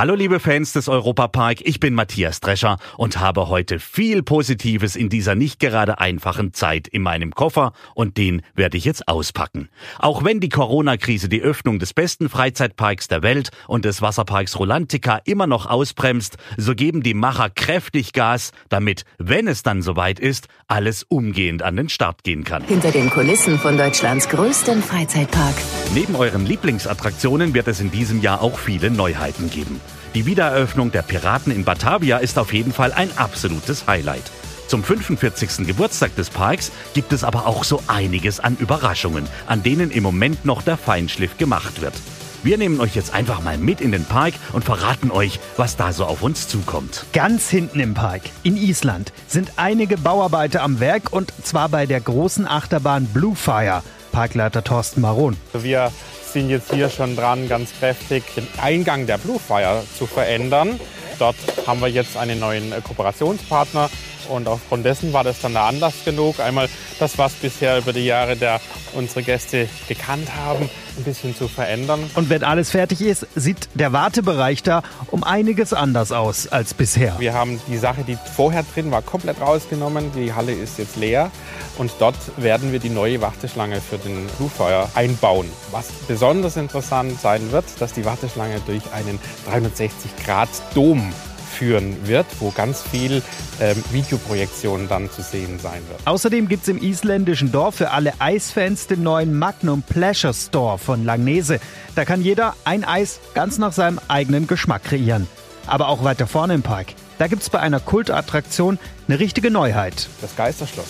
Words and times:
Hallo 0.00 0.14
liebe 0.14 0.40
Fans 0.40 0.72
des 0.72 0.88
Europapark, 0.88 1.60
ich 1.60 1.78
bin 1.78 1.92
Matthias 1.92 2.40
Drescher 2.40 2.78
und 2.96 3.20
habe 3.20 3.50
heute 3.50 3.78
viel 3.78 4.22
Positives 4.22 4.96
in 4.96 5.10
dieser 5.10 5.34
nicht 5.34 5.60
gerade 5.60 5.98
einfachen 5.98 6.54
Zeit 6.54 6.88
in 6.88 7.02
meinem 7.02 7.34
Koffer 7.34 7.74
und 7.94 8.16
den 8.16 8.40
werde 8.54 8.78
ich 8.78 8.86
jetzt 8.86 9.08
auspacken. 9.08 9.68
Auch 9.98 10.24
wenn 10.24 10.40
die 10.40 10.48
Corona-Krise 10.48 11.28
die 11.28 11.42
Öffnung 11.42 11.78
des 11.78 11.92
besten 11.92 12.30
Freizeitparks 12.30 13.08
der 13.08 13.22
Welt 13.22 13.50
und 13.68 13.84
des 13.84 14.00
Wasserparks 14.00 14.58
Rolantica 14.58 15.20
immer 15.26 15.46
noch 15.46 15.66
ausbremst, 15.66 16.38
so 16.56 16.74
geben 16.74 17.02
die 17.02 17.12
Macher 17.12 17.50
kräftig 17.50 18.14
Gas, 18.14 18.52
damit, 18.70 19.04
wenn 19.18 19.48
es 19.48 19.62
dann 19.62 19.82
soweit 19.82 20.18
ist, 20.18 20.48
alles 20.66 21.02
umgehend 21.02 21.62
an 21.62 21.76
den 21.76 21.90
Start 21.90 22.24
gehen 22.24 22.44
kann. 22.44 22.64
Hinter 22.64 22.90
den 22.90 23.10
Kulissen 23.10 23.58
von 23.58 23.76
Deutschlands 23.76 24.30
größtem 24.30 24.82
Freizeitpark. 24.82 25.56
Neben 25.92 26.16
euren 26.16 26.46
Lieblingsattraktionen 26.46 27.52
wird 27.52 27.68
es 27.68 27.80
in 27.80 27.90
diesem 27.90 28.22
Jahr 28.22 28.40
auch 28.40 28.58
viele 28.58 28.90
Neuheiten 28.90 29.50
geben. 29.50 29.78
Die 30.14 30.26
Wiedereröffnung 30.26 30.90
der 30.90 31.02
Piraten 31.02 31.52
in 31.52 31.64
Batavia 31.64 32.18
ist 32.18 32.36
auf 32.36 32.52
jeden 32.52 32.72
Fall 32.72 32.92
ein 32.92 33.16
absolutes 33.16 33.86
Highlight. 33.86 34.24
Zum 34.66 34.82
45. 34.82 35.68
Geburtstag 35.68 36.16
des 36.16 36.30
Parks 36.30 36.72
gibt 36.94 37.12
es 37.12 37.22
aber 37.22 37.46
auch 37.46 37.62
so 37.62 37.80
einiges 37.86 38.40
an 38.40 38.56
Überraschungen, 38.56 39.28
an 39.46 39.62
denen 39.62 39.92
im 39.92 40.02
Moment 40.02 40.44
noch 40.44 40.62
der 40.62 40.76
Feinschliff 40.76 41.38
gemacht 41.38 41.80
wird. 41.80 41.94
Wir 42.42 42.58
nehmen 42.58 42.80
euch 42.80 42.96
jetzt 42.96 43.14
einfach 43.14 43.40
mal 43.42 43.56
mit 43.56 43.80
in 43.80 43.92
den 43.92 44.04
Park 44.04 44.34
und 44.52 44.64
verraten 44.64 45.12
euch, 45.12 45.38
was 45.56 45.76
da 45.76 45.92
so 45.92 46.06
auf 46.06 46.22
uns 46.22 46.48
zukommt. 46.48 47.04
Ganz 47.12 47.48
hinten 47.48 47.78
im 47.78 47.94
Park, 47.94 48.22
in 48.42 48.56
Island, 48.56 49.12
sind 49.28 49.52
einige 49.56 49.96
Bauarbeiter 49.96 50.62
am 50.62 50.80
Werk 50.80 51.12
und 51.12 51.32
zwar 51.44 51.68
bei 51.68 51.86
der 51.86 52.00
großen 52.00 52.48
Achterbahn 52.48 53.04
Bluefire. 53.04 53.82
Parkleiter 54.10 54.62
Thorsten 54.62 55.00
Maron. 55.00 55.36
Wir 55.52 55.90
sind 56.32 56.50
jetzt 56.50 56.72
hier 56.72 56.90
schon 56.90 57.16
dran, 57.16 57.48
ganz 57.48 57.70
kräftig 57.78 58.22
den 58.36 58.46
Eingang 58.60 59.06
der 59.06 59.18
Bluefire 59.18 59.82
zu 59.96 60.06
verändern. 60.06 60.78
Dort 61.18 61.36
haben 61.66 61.80
wir 61.80 61.88
jetzt 61.88 62.16
einen 62.16 62.40
neuen 62.40 62.72
Kooperationspartner 62.82 63.90
und 64.30 64.48
aufgrund 64.48 64.84
dessen 64.84 65.12
war 65.12 65.24
das 65.24 65.40
dann 65.40 65.52
der 65.52 65.62
Anlass 65.62 66.04
genug, 66.04 66.40
einmal 66.40 66.68
das, 66.98 67.18
was 67.18 67.32
bisher 67.34 67.78
über 67.78 67.92
die 67.92 68.04
Jahre 68.04 68.36
der 68.36 68.60
unsere 68.92 69.22
Gäste 69.22 69.68
gekannt 69.88 70.28
haben, 70.36 70.68
ein 70.96 71.04
bisschen 71.04 71.34
zu 71.36 71.48
verändern. 71.48 72.10
Und 72.14 72.30
wenn 72.30 72.44
alles 72.44 72.70
fertig 72.70 73.00
ist, 73.02 73.26
sieht 73.34 73.68
der 73.74 73.92
Wartebereich 73.92 74.62
da 74.62 74.82
um 75.08 75.24
einiges 75.24 75.72
anders 75.72 76.12
aus 76.12 76.48
als 76.48 76.74
bisher. 76.74 77.16
Wir 77.18 77.34
haben 77.34 77.60
die 77.68 77.76
Sache, 77.76 78.04
die 78.04 78.16
vorher 78.36 78.64
drin 78.74 78.90
war, 78.90 79.02
komplett 79.02 79.40
rausgenommen. 79.40 80.10
Die 80.14 80.32
Halle 80.32 80.52
ist 80.52 80.78
jetzt 80.78 80.96
leer 80.96 81.30
und 81.78 81.92
dort 81.98 82.16
werden 82.36 82.72
wir 82.72 82.78
die 82.78 82.90
neue 82.90 83.20
Warteschlange 83.20 83.80
für 83.80 83.98
den 83.98 84.26
Bluefeuer 84.38 84.88
einbauen. 84.94 85.48
Was 85.70 85.88
besonders 86.08 86.56
interessant 86.56 87.20
sein 87.20 87.52
wird, 87.52 87.64
dass 87.78 87.92
die 87.92 88.04
Warteschlange 88.04 88.60
durch 88.66 88.82
einen 88.92 89.18
360-Grad-Dom 89.50 91.12
führen 91.50 92.06
wird, 92.06 92.26
wo 92.38 92.50
ganz 92.50 92.82
viel 92.82 93.22
ähm, 93.60 93.82
Videoprojektion 93.90 94.88
dann 94.88 95.10
zu 95.10 95.22
sehen 95.22 95.58
sein 95.58 95.82
wird. 95.88 96.00
Außerdem 96.06 96.48
gibt 96.48 96.62
es 96.62 96.68
im 96.68 96.82
isländischen 96.82 97.52
Dorf 97.52 97.76
für 97.76 97.90
alle 97.90 98.14
Eisfans 98.20 98.86
den 98.86 99.02
neuen 99.02 99.38
Magnum 99.38 99.82
Pleasure 99.82 100.34
Store 100.34 100.78
von 100.78 101.04
Langnese. 101.04 101.60
Da 101.94 102.04
kann 102.04 102.22
jeder 102.22 102.54
ein 102.64 102.84
Eis 102.84 103.20
ganz 103.34 103.58
nach 103.58 103.72
seinem 103.72 104.00
eigenen 104.08 104.46
Geschmack 104.46 104.84
kreieren. 104.84 105.26
Aber 105.66 105.88
auch 105.88 106.04
weiter 106.04 106.26
vorne 106.26 106.54
im 106.54 106.62
Park. 106.62 106.88
Da 107.18 107.26
gibt 107.26 107.42
es 107.42 107.50
bei 107.50 107.60
einer 107.60 107.80
Kultattraktion 107.80 108.78
eine 109.06 109.20
richtige 109.20 109.50
Neuheit. 109.50 110.08
Das 110.22 110.36
Geisterschloss. 110.36 110.88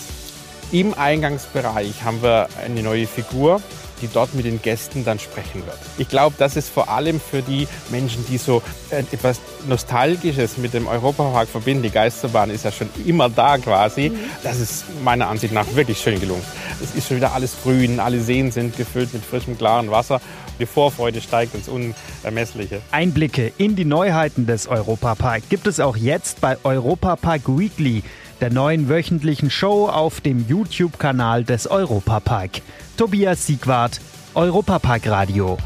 Im 0.73 0.95
Eingangsbereich 0.95 2.05
haben 2.05 2.23
wir 2.23 2.49
eine 2.65 2.85
neue 2.85 3.09
Figur, 3.09 3.61
die 4.01 4.09
dort 4.09 4.35
mit 4.35 4.45
den 4.45 4.61
Gästen 4.63 5.05
dann 5.05 5.19
sprechen 5.19 5.65
wird. 5.67 5.79
Ich 5.99 6.09
glaube, 6.09 6.37
das 6.39 6.57
ist 6.57 6.69
vor 6.69 6.89
allem 6.89 7.21
für 7.21 7.43
die 7.43 7.69
Menschen, 7.91 8.25
die 8.29 8.39
so 8.39 8.63
äh, 8.91 9.01
etwas 9.01 9.41
Nostalgisches 9.69 10.59
mit 10.59 10.75
dem 10.75 10.87
Europapark 10.87 11.49
verbinden. 11.49 11.83
Die 11.83 11.91
Geisterbahn 11.91 12.51
ist 12.51 12.65
ja 12.65 12.73
schon 12.73 12.89
immer 13.07 13.29
da 13.29 13.59
quasi. 13.59 14.11
Mhm. 14.11 14.19
Das 14.43 14.59
ist 14.59 14.85
meiner 15.03 15.29
Ansicht 15.29 15.53
nach 15.53 15.67
wirklich 15.75 15.99
schön 15.99 16.21
gelungen. 16.21 16.43
Es 16.83 16.95
ist 16.95 17.09
schon 17.09 17.17
wieder 17.19 17.33
alles 17.33 17.57
grün, 17.63 18.01
alle 18.01 18.21
Seen 18.21 18.51
sind 18.51 18.77
gefüllt 18.77 19.13
mit 19.13 19.25
frischem, 19.25 19.57
klaren 19.57 19.91
Wasser. 19.91 20.21
Die 20.59 20.67
Vorfreude 20.67 21.23
steigt 21.23 21.55
ins 21.55 21.69
Unermessliche. 21.69 22.83
Einblicke 22.91 23.51
in 23.57 23.77
die 23.77 23.87
Neuheiten 23.87 24.47
des 24.47 24.67
Europapark 24.69 25.49
gibt 25.49 25.67
es 25.67 25.81
auch 25.81 25.97
jetzt 25.97 26.43
bei 26.43 26.59
Europapark 26.65 27.43
Weekly 27.47 28.03
der 28.41 28.51
neuen 28.51 28.89
wöchentlichen 28.89 29.51
Show 29.51 29.89
auf 29.89 30.21
dem 30.21 30.47
YouTube-Kanal 30.49 31.45
des 31.45 31.67
Europapark. 31.67 32.63
Tobias 33.01 33.47
Siegwart, 33.47 33.99
Europapark 34.35 35.09
Radio. 35.09 35.57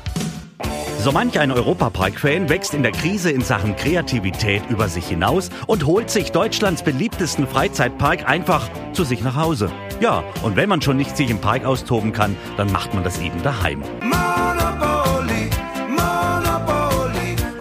So 1.01 1.11
manch 1.11 1.37
ein 1.41 1.51
Europapark-Fan 1.51 2.49
wächst 2.49 2.75
in 2.75 2.85
der 2.85 2.93
Krise 2.93 3.33
in 3.33 3.41
Sachen 3.41 3.75
Kreativität 3.75 4.63
über 4.71 4.87
sich 4.89 5.09
hinaus 5.09 5.51
und 5.67 5.85
holt 5.85 6.11
sich 6.11 6.31
Deutschlands 6.31 6.85
beliebtesten 6.85 7.49
Freizeitpark 7.49 8.29
einfach 8.29 8.71
zu 8.93 9.03
sich 9.03 9.21
nach 9.23 9.35
Hause. 9.35 9.73
Ja, 9.99 10.23
und 10.45 10.55
wenn 10.55 10.69
man 10.69 10.81
schon 10.81 10.97
nicht 10.97 11.17
sich 11.17 11.29
im 11.29 11.41
Park 11.41 11.65
austoben 11.65 12.13
kann, 12.13 12.37
dann 12.57 12.71
macht 12.71 12.95
man 12.95 13.03
das 13.03 13.19
eben 13.19 13.43
daheim. 13.43 13.83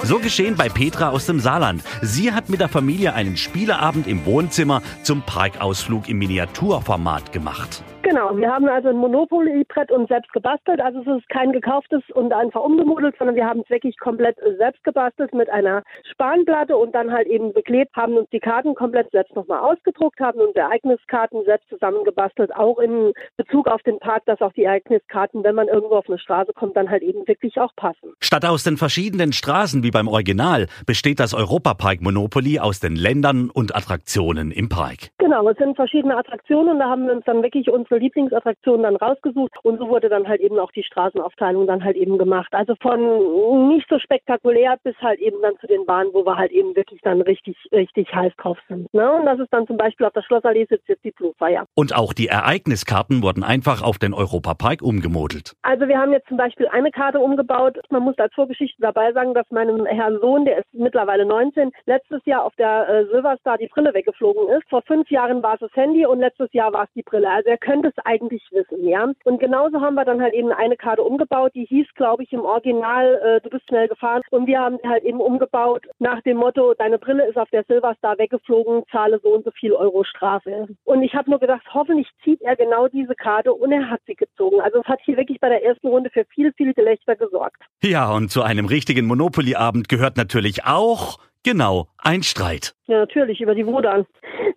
So 0.04 0.20
geschehen 0.20 0.56
bei 0.56 0.70
Petra 0.70 1.10
aus 1.10 1.26
dem 1.26 1.40
Saarland. 1.40 1.82
Sie 2.04 2.32
hat 2.32 2.48
mit 2.48 2.60
der 2.60 2.70
Familie 2.70 3.16
einen 3.16 3.38
Spieleabend 3.38 4.06
im 4.06 4.24
Wohnzimmer 4.28 4.84
zum 5.02 5.24
Parkausflug 5.24 6.10
im 6.10 6.20
Miniaturformat 6.20 7.32
gemacht. 7.32 7.84
Genau, 8.04 8.36
wir 8.36 8.52
haben 8.52 8.68
also 8.68 8.90
ein 8.90 8.98
Monopoly-Brett 8.98 9.90
uns 9.90 10.10
selbst 10.10 10.32
gebastelt. 10.34 10.82
Also 10.82 11.00
es 11.00 11.08
ist 11.20 11.30
kein 11.30 11.54
gekauftes 11.54 12.04
und 12.14 12.34
einfach 12.34 12.62
umgemodelt, 12.62 13.16
sondern 13.18 13.38
wir 13.38 13.46
haben 13.46 13.62
es 13.62 13.70
wirklich 13.70 13.98
komplett 13.98 14.38
selbst 14.58 14.84
gebastelt 14.84 15.34
mit 15.34 15.50
einer 15.50 15.84
Spanplatte 16.12 16.76
und 16.76 16.94
dann 16.94 17.14
halt 17.14 17.28
eben 17.28 17.54
beklebt, 17.54 17.96
haben 17.96 18.18
uns 18.18 18.30
die 18.32 18.42
Karten 18.42 18.76
komplett 18.76 19.10
selbst 19.12 19.34
nochmal 19.38 19.60
ausgedruckt, 19.60 20.20
haben 20.20 20.40
uns 20.40 20.54
Ereigniskarten 20.54 21.46
selbst 21.46 21.70
zusammengebastelt, 21.70 22.54
auch 22.54 22.78
in 22.80 23.14
Bezug 23.38 23.68
auf 23.68 23.82
den 23.84 24.00
Park, 24.00 24.24
dass 24.26 24.42
auch 24.42 24.52
die 24.52 24.66
Ereigniskarten, 24.66 25.46
wenn 25.46 25.56
man 25.56 25.70
irgendwo 25.70 25.96
auf 25.96 26.10
eine 26.10 26.20
Straße 26.20 26.52
kommt, 26.54 26.76
dann 26.76 26.90
halt 26.90 27.04
eben 27.04 27.26
wirklich 27.26 27.58
auch 27.58 27.74
passen. 27.78 28.14
Statt 28.20 28.44
aus 28.44 28.66
den 28.66 28.76
verschiedenen 28.76 29.32
Straßen 29.32 29.82
wie 29.82 29.92
beim 29.92 30.10
Original 30.10 30.68
besteht 30.86 31.22
das 31.22 31.34
Europapark 31.34 32.02
Monopoly 32.02 32.60
aus 32.60 32.82
den 32.82 32.98
Ländern 32.98 33.50
und 33.50 33.74
Attraktionen 33.74 34.52
im 34.52 34.68
Park. 34.68 35.10
Genau, 35.20 35.48
es 35.48 35.58
sind 35.58 35.78
verschiedene 35.78 36.18
Attraktionen 36.18 36.74
und 36.74 36.80
da 36.80 36.90
haben 36.90 37.08
wir 37.08 37.14
uns 37.14 37.24
dann 37.24 37.42
wirklich 37.42 37.70
unsere 37.70 37.93
unsere 37.94 38.06
Lieblingsattraktionen 38.06 38.84
dann 38.84 38.96
rausgesucht 38.96 39.54
und 39.64 39.78
so 39.78 39.88
wurde 39.88 40.10
dann 40.10 40.28
halt 40.28 40.42
eben 40.42 40.58
auch 40.60 40.72
die 40.72 40.84
Straßenaufteilung 40.84 41.68
dann 41.68 41.84
halt 41.84 41.96
eben 41.96 42.18
gemacht. 42.18 42.52
Also 42.54 42.74
von 42.82 43.70
nicht 43.70 43.88
so 43.90 44.00
spektakulär 44.00 44.78
bis 44.84 44.96
halt 44.98 45.20
eben 45.20 45.42
dann 45.42 45.58
zu 45.60 45.68
den 45.68 45.86
Bahnen, 45.86 46.10
wo 46.14 46.26
wir 46.26 46.38
halt 46.38 46.52
eben 46.52 46.76
wirklich 46.76 47.02
dann 47.02 47.22
richtig, 47.22 47.56
richtig 47.72 48.14
heiß 48.14 48.34
drauf 48.38 48.58
sind. 48.68 48.92
Ne? 48.94 49.12
Und 49.12 49.26
das 49.26 49.40
ist 49.40 49.54
dann 49.54 49.68
zum 49.68 49.78
Beispiel 49.78 50.08
auf 50.08 50.14
der 50.14 50.24
Schlossallee 50.24 50.66
sitzt 50.70 50.88
jetzt 50.90 51.04
die 51.04 51.12
Blue 51.12 51.34
Fire. 51.38 51.66
Und 51.76 51.96
auch 51.96 52.14
die 52.14 52.28
Ereigniskarten 52.28 53.22
wurden 53.22 53.44
einfach 53.44 53.84
auf 53.84 54.00
den 54.00 54.14
Europapark 54.14 54.82
umgemodelt. 54.82 55.54
Also 55.62 55.88
wir 55.88 56.00
haben 56.00 56.14
jetzt 56.14 56.28
zum 56.28 56.38
Beispiel 56.38 56.68
eine 56.68 56.92
Karte 56.92 57.20
umgebaut. 57.20 57.78
Man 57.92 58.04
muss 58.04 58.18
als 58.18 58.34
Vorgeschichte 58.34 58.82
dabei 58.82 59.14
sagen, 59.14 59.34
dass 59.34 59.50
meinem 59.52 59.86
Herrn 59.86 60.20
Sohn, 60.20 60.46
der 60.46 60.60
ist 60.60 60.74
mittlerweile 60.74 61.26
19, 61.26 61.72
letztes 61.86 62.26
Jahr 62.26 62.44
auf 62.46 62.56
der 62.56 62.90
äh, 62.90 63.06
Silverstar 63.06 63.58
die 63.58 63.68
Brille 63.68 63.94
weggeflogen 63.94 64.48
ist. 64.58 64.68
Vor 64.70 64.82
fünf 64.82 65.10
Jahren 65.12 65.44
war 65.44 65.56
es 65.56 65.60
das 65.60 65.76
Handy 65.76 66.06
und 66.06 66.20
letztes 66.20 66.52
Jahr 66.54 66.74
war 66.74 66.86
es 66.86 66.90
die 66.96 67.04
Brille. 67.04 67.30
Also 67.30 67.50
er 67.50 67.58
könnte 67.58 67.83
es 67.84 67.94
eigentlich 68.06 68.44
wissen, 68.52 68.88
ja. 68.88 69.12
Und 69.24 69.40
genauso 69.40 69.82
haben 69.82 69.96
wir 69.96 70.06
dann 70.06 70.22
halt 70.22 70.34
eben 70.34 70.52
eine 70.52 70.78
Karte 70.78 71.04
umgebaut, 71.04 71.52
die 71.56 71.66
hieß, 71.66 71.88
glaube 71.96 72.24
ich, 72.24 72.34
im 72.34 72.42
Original, 72.42 73.16
äh, 73.24 73.42
du 73.42 73.50
bist 73.50 73.68
schnell 73.68 73.88
gefahren. 73.88 74.22
Und 74.32 74.48
wir 74.48 74.60
haben 74.60 74.78
halt 74.88 75.04
eben 75.04 75.20
umgebaut 75.20 75.86
nach 76.00 76.22
dem 76.22 76.38
Motto, 76.38 76.74
deine 76.74 77.00
Brille 77.00 77.28
ist 77.28 77.38
auf 77.38 77.50
der 77.50 77.64
Silverstar 77.66 78.18
weggeflogen, 78.18 78.84
zahle 78.92 79.20
so 79.24 79.30
und 79.30 79.46
so 79.46 79.52
viel 79.52 79.74
Euro 79.74 80.04
Strafe. 80.04 80.68
Und 80.84 81.04
ich 81.04 81.14
habe 81.14 81.30
nur 81.30 81.40
gedacht, 81.40 81.64
hoffentlich 81.74 82.08
zieht 82.24 82.42
er 82.42 82.56
genau 82.56 82.88
diese 82.88 83.16
Karte 83.16 83.54
und 83.54 83.72
er 83.72 83.90
hat 83.90 84.02
sie 84.06 84.16
gezogen. 84.16 84.62
Also 84.62 84.80
es 84.80 84.86
hat 84.86 85.00
hier 85.04 85.18
wirklich 85.18 85.40
bei 85.40 85.50
der 85.50 85.64
ersten 85.64 85.88
Runde 85.88 86.10
für 86.10 86.26
viel, 86.26 86.54
viel 86.54 86.74
Gelächter 86.74 87.16
gesorgt. 87.16 87.62
Ja, 87.84 88.12
und 88.12 88.30
zu 88.30 88.44
einem 88.44 88.66
richtigen 88.66 89.06
Monopoly-Abend 89.06 89.90
gehört 89.90 90.18
natürlich 90.18 90.66
auch 90.66 91.18
Genau, 91.44 91.88
ein 91.98 92.24
Streit. 92.24 92.74
Ja, 92.88 93.00
natürlich, 93.00 93.42
über 93.42 93.54
die 93.54 93.66
Wodan. 93.66 94.06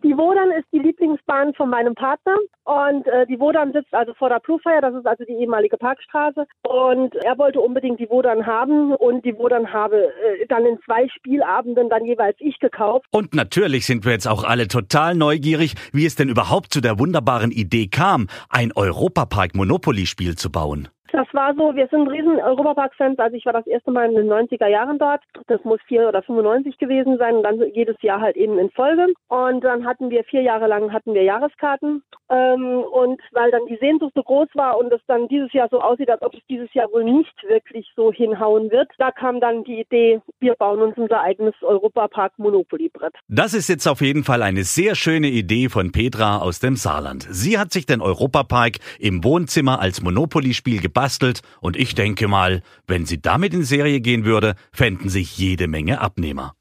Die 0.05 0.17
Wodan 0.17 0.53
ist 0.53 0.67
die 0.73 0.79
Lieblingsbahn 0.79 1.53
von 1.55 1.69
meinem 1.69 1.95
Partner 1.95 2.37
und 2.65 3.07
äh, 3.09 3.27
die 3.27 3.41
Wodan 3.41 3.73
sitzt 3.73 3.93
also 3.93 4.15
vor 4.15 4.29
der 4.29 4.39
Plufeier, 4.39 4.81
das 4.81 4.95
ist 4.95 5.07
also 5.07 5.25
die 5.25 5.33
ehemalige 5.33 5.77
Parkstraße 5.77 6.47
und 6.63 7.15
er 7.17 7.39
wollte 7.39 7.61
unbedingt 7.61 7.99
die 7.99 8.09
Wodan 8.09 8.47
haben 8.47 8.93
und 8.93 9.25
die 9.25 9.37
Wodan 9.37 9.73
habe 9.73 9.97
äh, 9.97 10.47
dann 10.49 10.65
in 10.65 10.79
zwei 10.85 11.09
Spielabenden 11.09 11.89
dann 11.89 12.05
jeweils 12.05 12.37
ich 12.39 12.59
gekauft. 12.61 13.07
Und 13.11 13.35
natürlich 13.35 13.87
sind 13.87 14.05
wir 14.05 14.13
jetzt 14.13 14.29
auch 14.29 14.45
alle 14.45 14.69
total 14.69 15.17
neugierig, 15.17 15.75
wie 15.93 16.07
es 16.07 16.15
denn 16.15 16.29
überhaupt 16.29 16.73
zu 16.73 16.81
der 16.81 17.01
wunderbaren 17.01 17.51
Idee 17.51 17.89
kam, 17.89 18.29
ein 18.49 18.71
Europapark 18.75 19.57
Monopoly 19.57 20.07
Spiel 20.07 20.37
zu 20.37 20.53
bauen. 20.53 20.89
Das 21.17 21.33
war 21.33 21.55
so, 21.55 21.75
wir 21.75 21.89
sind 21.89 22.09
riesen 22.09 22.39
Europapark-Fans. 22.39 23.19
Also 23.19 23.39
ich 23.39 23.47
war 23.47 23.55
das 23.55 23.67
erste 23.67 23.91
Mal 23.91 24.11
in 24.11 24.17
den 24.17 24.29
90er 24.29 24.67
Jahren 24.67 24.99
dort. 24.99 25.23
Das 25.47 25.65
muss 25.65 25.81
4 25.89 26.11
oder 26.11 26.21
95 26.21 26.77
gewesen 26.77 27.17
sein 27.17 27.37
und 27.37 27.43
dann 27.43 27.59
jedes 27.73 27.97
Jahr 28.03 28.21
halt 28.21 28.37
eben 28.37 28.59
in 28.59 28.69
Folge. 28.69 29.07
Und 29.29 29.65
dann 29.65 29.87
hatten 29.87 30.11
wir 30.11 30.25
vier 30.25 30.43
Jahre 30.43 30.67
lang 30.67 30.93
hatten 30.93 31.15
wir 31.15 31.23
Jahreskarten. 31.23 32.03
Ähm, 32.29 32.85
und 32.93 33.19
weil 33.33 33.51
dann 33.51 33.65
die 33.67 33.79
Sehnsucht 33.81 34.13
so 34.15 34.23
groß 34.23 34.49
war 34.53 34.77
und 34.77 34.93
es 34.93 35.01
dann 35.07 35.27
dieses 35.29 35.51
Jahr 35.55 35.69
so 35.71 35.81
aussieht, 35.81 36.11
als 36.11 36.21
ob 36.21 36.35
es 36.35 36.41
dieses 36.51 36.73
Jahr 36.75 36.93
wohl 36.93 37.05
nicht 37.05 37.35
wirklich 37.49 37.91
so 37.97 38.13
hinhauen 38.13 38.71
wird, 38.71 38.91
da 38.99 39.11
kam 39.11 39.41
dann 39.41 39.65
die 39.65 39.81
Idee, 39.81 40.21
wir 40.39 40.55
bauen 40.55 40.83
uns 40.83 40.99
unser 40.99 41.23
eigenes 41.23 41.55
Europapark 41.63 42.39
Monopoly-Brett. 42.39 43.15
Das 43.29 43.55
ist 43.55 43.69
jetzt 43.69 43.87
auf 43.87 44.03
jeden 44.03 44.23
Fall 44.23 44.43
eine 44.43 44.65
sehr 44.65 44.95
schöne 44.95 45.29
Idee 45.29 45.71
von 45.71 45.93
Petra 45.93 46.41
aus 46.43 46.61
dem 46.61 46.77
Saarland. 46.77 47.27
Sie 47.31 47.59
hat 47.59 47.73
sich 47.73 47.87
den 47.87 48.03
Europapark 48.03 48.81
im 48.99 49.25
Wohnzimmer 49.25 49.81
als 49.81 50.03
Monopoly-Spiel 50.03 50.83
gebastelt 50.83 51.06
gebastelt 51.07 51.43
und 51.61 51.77
ich 51.77 51.95
denke 51.95 52.27
mal, 52.27 52.63
wenn 52.89 53.07
sie 53.07 53.21
damit 53.21 53.55
in 53.55 53.63
Serie 53.63 54.01
gehen 54.01 54.25
würde, 54.25 54.55
fänden 54.73 55.09
sich 55.09 55.39
jede 55.39 55.69
Menge 55.69 56.01
Abnehmer. 56.01 56.55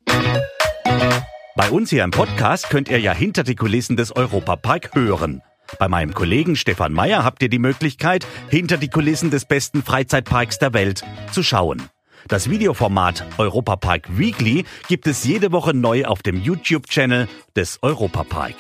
Bei 1.55 1.69
uns 1.71 1.89
hier 1.89 2.03
im 2.03 2.11
Podcast 2.11 2.69
könnt 2.69 2.89
ihr 2.89 2.99
ja 2.99 3.13
hinter 3.13 3.43
die 3.43 3.55
Kulissen 3.55 3.97
des 3.97 4.15
Europapark 4.15 4.93
hören. 4.93 5.41
Bei 5.79 5.87
meinem 5.87 6.13
Kollegen 6.13 6.55
Stefan 6.55 6.93
Meyer 6.93 7.23
habt 7.23 7.41
ihr 7.41 7.49
die 7.49 7.59
Möglichkeit, 7.59 8.27
hinter 8.49 8.77
die 8.77 8.89
Kulissen 8.89 9.31
des 9.31 9.45
besten 9.45 9.81
Freizeitparks 9.81 10.59
der 10.59 10.73
Welt 10.73 11.03
zu 11.31 11.41
schauen. 11.41 11.81
Das 12.27 12.49
Videoformat 12.49 13.25
Europapark 13.39 14.15
Weekly 14.15 14.65
gibt 14.87 15.07
es 15.07 15.23
jede 15.23 15.51
Woche 15.51 15.73
neu 15.73 16.05
auf 16.05 16.21
dem 16.21 16.39
YouTube-Channel 16.39 17.27
des 17.55 17.79
Europapark. 17.81 18.55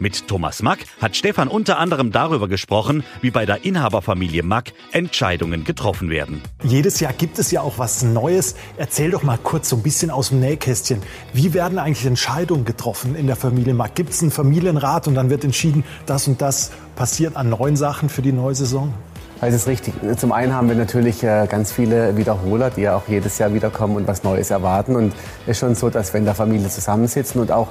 Mit 0.00 0.28
Thomas 0.28 0.62
Mack 0.62 0.78
hat 1.00 1.16
Stefan 1.16 1.48
unter 1.48 1.78
anderem 1.78 2.12
darüber 2.12 2.46
gesprochen, 2.46 3.02
wie 3.20 3.32
bei 3.32 3.46
der 3.46 3.64
Inhaberfamilie 3.64 4.44
Mack 4.44 4.72
Entscheidungen 4.92 5.64
getroffen 5.64 6.08
werden. 6.08 6.40
Jedes 6.62 7.00
Jahr 7.00 7.12
gibt 7.12 7.38
es 7.40 7.50
ja 7.50 7.62
auch 7.62 7.78
was 7.78 8.04
Neues. 8.04 8.54
Erzähl 8.76 9.10
doch 9.10 9.24
mal 9.24 9.38
kurz 9.38 9.68
so 9.68 9.76
ein 9.76 9.82
bisschen 9.82 10.10
aus 10.10 10.28
dem 10.28 10.38
Nähkästchen. 10.38 11.02
Wie 11.32 11.52
werden 11.52 11.78
eigentlich 11.78 12.06
Entscheidungen 12.06 12.64
getroffen 12.64 13.16
in 13.16 13.26
der 13.26 13.36
Familie 13.36 13.74
Mack? 13.74 13.96
Gibt 13.96 14.10
es 14.10 14.22
einen 14.22 14.30
Familienrat 14.30 15.08
und 15.08 15.16
dann 15.16 15.30
wird 15.30 15.42
entschieden, 15.42 15.82
das 16.06 16.28
und 16.28 16.40
das 16.40 16.70
passiert 16.94 17.36
an 17.36 17.48
neuen 17.48 17.76
Sachen 17.76 18.08
für 18.08 18.22
die 18.22 18.32
neue 18.32 18.54
Saison? 18.54 18.94
Das 19.40 19.54
ist 19.54 19.68
richtig. 19.68 19.94
Zum 20.16 20.32
einen 20.32 20.52
haben 20.52 20.68
wir 20.68 20.74
natürlich 20.74 21.22
äh, 21.22 21.46
ganz 21.48 21.70
viele 21.70 22.16
Wiederholer, 22.16 22.70
die 22.70 22.82
ja 22.82 22.96
auch 22.96 23.06
jedes 23.06 23.38
Jahr 23.38 23.54
wiederkommen 23.54 23.94
und 23.94 24.08
was 24.08 24.24
Neues 24.24 24.50
erwarten. 24.50 24.96
Und 24.96 25.12
es 25.44 25.52
ist 25.52 25.58
schon 25.58 25.76
so, 25.76 25.90
dass 25.90 26.12
wenn 26.12 26.24
da 26.24 26.34
Familie 26.34 26.68
zusammensitzen 26.68 27.40
und 27.40 27.52
auch 27.52 27.68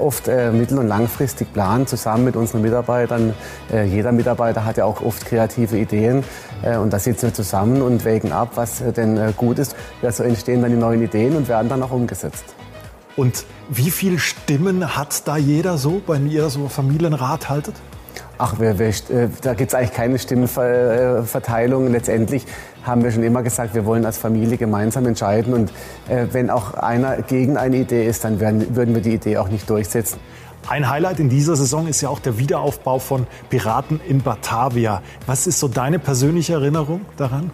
oft 0.00 0.28
äh, 0.28 0.50
mittel- 0.50 0.78
und 0.78 0.88
langfristig 0.88 1.52
planen, 1.52 1.86
zusammen 1.86 2.24
mit 2.24 2.36
unseren 2.36 2.62
Mitarbeitern. 2.62 3.34
Äh, 3.72 3.84
jeder 3.84 4.12
Mitarbeiter 4.12 4.64
hat 4.64 4.76
ja 4.76 4.84
auch 4.84 5.02
oft 5.02 5.24
kreative 5.26 5.78
Ideen. 5.78 6.24
Äh, 6.62 6.76
und 6.76 6.92
da 6.92 6.98
sitzen 6.98 7.28
wir 7.28 7.34
zusammen 7.34 7.82
und 7.82 8.04
wägen 8.04 8.32
ab, 8.32 8.52
was 8.54 8.80
äh, 8.80 8.92
denn 8.92 9.16
äh, 9.16 9.32
gut 9.36 9.58
ist. 9.58 9.76
Ja, 10.02 10.12
so 10.12 10.22
entstehen 10.22 10.62
dann 10.62 10.70
die 10.70 10.76
neuen 10.76 11.02
Ideen 11.02 11.36
und 11.36 11.48
werden 11.48 11.68
dann 11.68 11.82
auch 11.82 11.92
umgesetzt. 11.92 12.44
Und 13.16 13.44
wie 13.68 13.90
viele 13.90 14.18
Stimmen 14.18 14.96
hat 14.96 15.26
da 15.26 15.36
jeder 15.36 15.78
so, 15.78 16.00
wenn 16.06 16.30
ihr 16.30 16.48
so 16.48 16.68
Familienrat 16.68 17.48
haltet? 17.48 17.74
Ach, 18.38 18.58
wir, 18.58 18.78
wir, 18.78 18.88
äh, 18.88 19.28
da 19.42 19.54
gibt 19.54 19.72
es 19.72 19.74
eigentlich 19.74 19.92
keine 19.92 20.18
Stimmenverteilung. 20.18 21.92
Letztendlich 21.92 22.46
haben 22.82 23.04
wir 23.04 23.10
schon 23.10 23.22
immer 23.22 23.42
gesagt, 23.42 23.74
wir 23.74 23.84
wollen 23.84 24.06
als 24.06 24.18
Familie 24.18 24.56
gemeinsam 24.56 25.06
entscheiden. 25.06 25.52
Und 25.52 25.70
äh, 26.08 26.26
wenn 26.32 26.50
auch 26.50 26.74
einer 26.74 27.22
gegen 27.22 27.56
eine 27.56 27.76
Idee 27.76 28.06
ist, 28.06 28.24
dann 28.24 28.40
werden, 28.40 28.74
würden 28.74 28.94
wir 28.94 29.02
die 29.02 29.14
Idee 29.14 29.36
auch 29.36 29.48
nicht 29.48 29.68
durchsetzen. 29.68 30.18
Ein 30.68 30.88
Highlight 30.88 31.20
in 31.20 31.28
dieser 31.28 31.56
Saison 31.56 31.86
ist 31.86 32.00
ja 32.00 32.08
auch 32.10 32.20
der 32.20 32.38
Wiederaufbau 32.38 32.98
von 32.98 33.26
Piraten 33.48 34.00
in 34.06 34.22
Batavia. 34.22 35.02
Was 35.26 35.46
ist 35.46 35.58
so 35.58 35.68
deine 35.68 35.98
persönliche 35.98 36.54
Erinnerung 36.54 37.02
daran? 37.16 37.50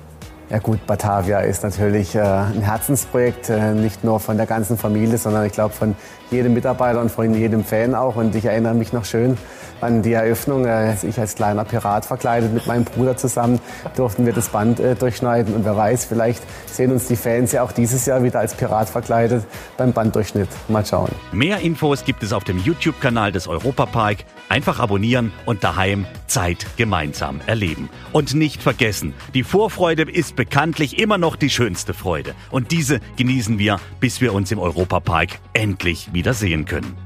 Ja 0.49 0.59
gut, 0.59 0.87
Batavia 0.87 1.41
ist 1.41 1.65
natürlich 1.65 2.15
äh, 2.15 2.21
ein 2.21 2.63
Herzensprojekt, 2.63 3.51
äh, 3.51 3.75
nicht 3.75 4.05
nur 4.05 4.21
von 4.21 4.37
der 4.37 4.47
ganzen 4.47 4.79
Familie, 4.79 5.19
sondern 5.19 5.45
ich 5.45 5.53
glaube 5.53 5.75
von 5.75 5.97
jedem 6.31 6.55
Mitarbeiter 6.55 7.01
und 7.01 7.11
von 7.11 7.35
jedem 7.35 7.65
Fan 7.65 7.97
auch. 7.97 8.15
Und 8.15 8.33
ich 8.37 8.45
erinnere 8.45 8.75
mich 8.75 8.93
noch 8.93 9.05
schön 9.05 9.37
an 9.81 10.03
die 10.03 10.13
Eröffnung. 10.13 10.65
Äh, 10.65 10.95
ich 11.03 11.19
als 11.19 11.35
kleiner 11.35 11.65
Pirat 11.65 12.05
verkleidet 12.05 12.55
mit 12.55 12.65
meinem 12.69 12.85
Bruder 12.85 13.17
zusammen 13.17 13.59
durften 13.97 14.25
wir 14.25 14.33
das 14.33 14.49
Band 14.51 14.79
äh, 14.79 14.95
durchschneiden. 14.95 15.53
Und 15.53 15.65
wer 15.65 15.77
weiß, 15.77 16.05
vielleicht 16.05 16.45
sehen 16.67 16.93
uns 16.93 17.09
die 17.09 17.17
Fans 17.17 17.51
ja 17.51 17.65
auch 17.65 17.73
dieses 17.73 18.07
Jahr 18.07 18.23
wieder 18.23 18.39
als 18.39 18.55
Pirat 18.55 18.89
verkleidet 18.89 19.45
beim 19.77 19.93
Banddurchschnitt. 19.93 20.49
Mal 20.69 20.87
schauen. 20.87 21.11
Mehr 21.33 21.59
Infos 21.59 22.05
gibt 22.05 22.23
es 22.23 22.33
auf 22.33 22.45
dem 22.45 22.59
YouTube-Kanal 22.59 23.33
des 23.33 23.49
Europapark. 23.49 24.19
Einfach 24.49 24.79
abonnieren 24.79 25.33
und 25.45 25.65
daheim 25.65 26.07
Zeit 26.27 26.67
gemeinsam 26.77 27.41
erleben. 27.47 27.89
Und 28.13 28.35
nicht 28.35 28.63
vergessen, 28.63 29.13
die 29.35 29.43
Vorfreude 29.43 30.03
ist 30.03 30.37
bekanntlich 30.37 30.99
immer 30.99 31.19
noch 31.19 31.37
die 31.37 31.51
schönste 31.51 31.95
Freude. 31.95 32.35
Und 32.51 32.71
diese 32.71 33.01
genießen 33.17 33.59
wir, 33.59 33.81
bis 34.01 34.21
wir 34.21 34.33
uns 34.33 34.53
im 34.53 34.59
Europapark 34.59 35.39
endlich 35.53 36.13
wiedersehen 36.13 36.65
können. 36.65 37.06